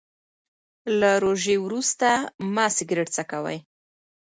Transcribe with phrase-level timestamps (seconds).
[0.99, 2.09] له روژې وروسته
[2.53, 3.57] مه سګریټ څکوئ.